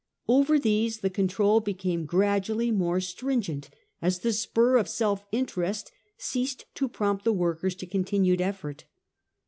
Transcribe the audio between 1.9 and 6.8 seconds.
gradually more strin gent as the spur of self interest ceased